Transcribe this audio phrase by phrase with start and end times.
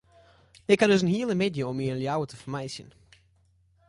[0.73, 2.89] Ik ha dus in hiele middei om my yn Ljouwert te fermeitsjen.